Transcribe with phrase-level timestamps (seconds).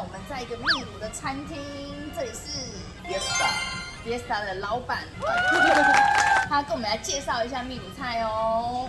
[0.00, 1.58] 我们在一个秘鲁的餐厅，
[2.14, 2.60] 这里是
[3.04, 3.50] Fiesta.
[4.04, 4.98] Fiesta 的老板，
[6.48, 8.88] 他跟我们来介绍一下秘鲁菜哦。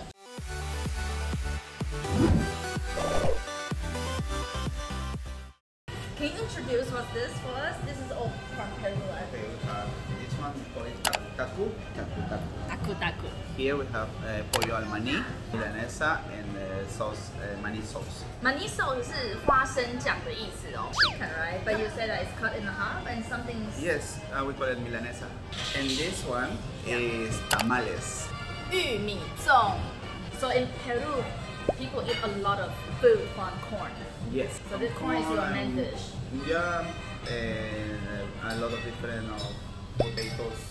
[6.16, 7.74] Can you introduce what's this for us?
[7.86, 9.26] This is all from Peru, right?
[9.32, 9.88] Okay, we have
[10.20, 10.94] this one we call it
[11.34, 12.44] taku, taku, tacu.
[12.68, 13.28] Taku, taco.
[13.56, 18.24] Here we have uh, pollo al maní, milanesa, and uh, sauce, uh, maní sauce.
[18.42, 20.92] Maniso 是花生酱的意思哦?
[21.63, 23.67] But you said that it's cut in half and something.
[23.81, 25.27] Yes, uh, we call it milanesa.
[25.77, 28.27] And this one is tamales.
[28.71, 29.77] 玉米粽.
[30.39, 31.23] So in Peru,
[31.77, 33.91] people eat a lot of food from corn.
[34.31, 34.59] Yes.
[34.69, 36.11] So this corn is your main dish.
[36.47, 36.83] Yeah,
[37.29, 37.99] and
[38.43, 39.39] a lot of different uh,
[39.97, 40.68] potatoes.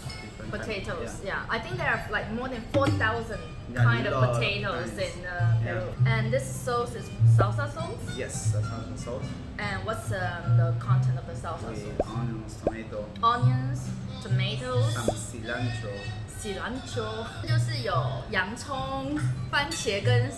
[0.49, 1.45] Different kind- Potatoes, yeah.
[1.49, 3.39] I think there are like more than 4,000
[3.73, 4.99] Yeah, kind of lot of potatoes kinds.
[4.99, 5.87] in uh, Peru.
[6.07, 7.07] And this sauce is
[7.37, 8.17] salsa sauce.
[8.17, 9.25] Yes, that's salsa sauce.
[9.59, 12.09] And what's um, the content of the salsa With sauce?
[12.17, 13.81] onions, tomato, Onions,
[14.23, 15.93] tomatoes, some cilantro.
[16.41, 17.95] cilantro， 就是有
[18.31, 19.19] 洋葱、
[19.51, 20.31] 番茄跟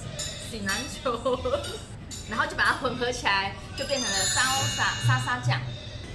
[0.50, 1.61] cilantro，
[2.30, 4.41] 然后就把它混合起来，就变成了 沙
[4.77, 5.61] 沙沙沙酱。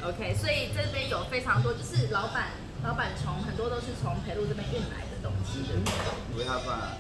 [0.05, 2.49] OK，所以这边有非常多，就是老板
[2.85, 5.95] 老板从很多都是从培路这边运来的东西，对不对
[6.37, 6.99] ？We have a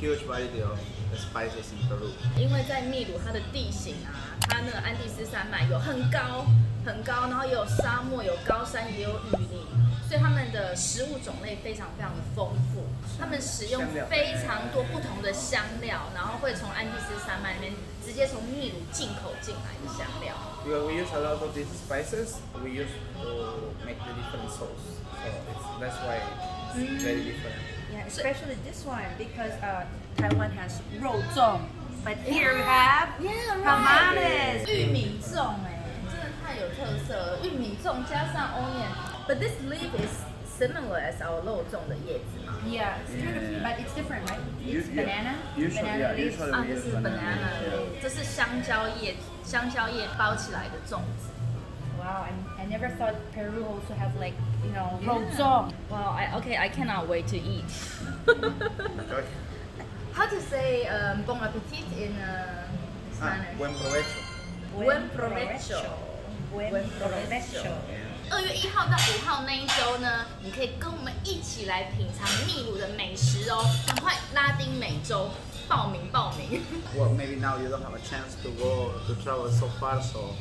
[0.00, 0.78] huge variety of
[1.14, 2.10] spices in Peru.
[2.36, 6.46] 因为在秘鲁，它的地形啊，它那个安第斯山脉有很高
[6.84, 9.60] 很高，然后也有沙漠，有高山，也有雨林，
[10.08, 12.84] 所以他们的食物种类非常非常的丰富。
[13.18, 17.72] 他们使用非常多不同的香料，然后会从安第斯山脉那边
[18.04, 20.34] 直接从秘鲁进口进来的香料。
[20.64, 25.02] Because we use a lot of these spices, we use to make the different sauce.
[25.18, 26.20] So that's why
[26.75, 27.55] it's very different.
[27.91, 29.85] Yeah, especially this one because uh,
[30.17, 31.59] Taiwan has 肉粽,
[32.03, 34.65] but here we have Yeah, tamales.
[34.67, 37.39] 玉米粽哎，真的太有特色了。
[37.43, 40.11] 玉米粽加上 onion。But this leaf is
[40.59, 42.53] similar as our 肉粽的叶子嘛。
[42.65, 43.63] Yeah, it's kind of, Yeah.
[43.63, 44.39] but it's different, right?
[44.61, 45.05] You- It's yeah.
[45.05, 46.37] banana, Usually, banana yeah, leaves.
[46.37, 47.03] usually 啊， we 这 use 是 banana.
[47.03, 49.15] banana leaf, 类，这是香蕉叶，
[49.45, 51.29] 香蕉叶包起来的粽子。
[51.99, 54.33] Wow, I, I never thought Peru also have like,
[54.65, 55.07] you know, Yeah.
[55.07, 55.71] 肉粽.
[55.89, 57.65] Well, I okay, I cannot wait to eat.
[58.27, 59.23] Okay.
[60.13, 62.67] How to say um, bon appetit in uh,
[63.21, 63.57] Ah, Spanish?
[63.57, 64.19] buen provecho.
[64.75, 65.81] Buen provecho.
[66.51, 67.63] Buen Buen provecho.
[67.63, 68.09] Yeah.
[68.31, 73.63] 二月一号到五号那一周呢，你可以跟我们一起来品尝秘鲁的美食哦！
[73.85, 75.29] 赶快拉丁美洲
[75.67, 76.61] 报名报名。
[76.97, 80.35] Well, maybe now you don't have a chance to go to travel so far, so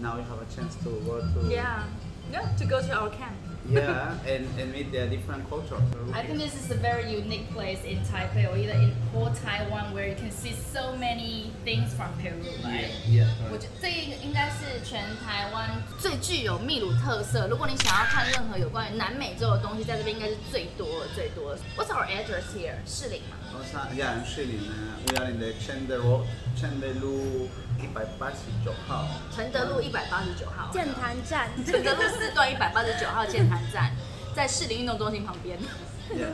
[0.00, 1.84] now you have a chance to go to Yeah,
[2.32, 3.36] yeah, to go to our camp.
[3.66, 5.80] yeah, and, and meet the different cultures.
[6.12, 9.94] I think this is a very unique place in Taipei or either in whole Taiwan
[9.94, 12.90] where you can see so many things from Peru, right?
[13.08, 13.26] yeah.
[13.50, 17.47] 我觉得这一个应该是全台湾 最具有秘鲁特色。
[17.47, 21.61] 如果你想要看任何有关于南美洲的东西，在这边应该是最多的、最多的。
[21.77, 22.73] What's our address here？
[22.83, 23.37] 士林嘛。
[23.53, 26.25] Also, yeah, in Shilin, uh, we are in the Chende Road,
[26.57, 27.47] Chendelu
[27.77, 29.05] 189号。
[29.35, 31.49] 承德路一百八十九号，健谈站。
[31.63, 33.91] 承德路四段一百八十九号健谈站，
[34.35, 35.59] 在士林运动中心旁边。
[36.09, 36.33] Yeah.